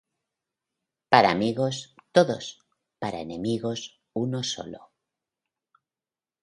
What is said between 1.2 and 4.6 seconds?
amigos, todos; para enemigos, uno